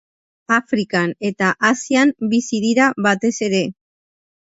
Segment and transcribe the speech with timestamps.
[0.55, 3.61] Afrikan eta Asian bizi dira batez ere.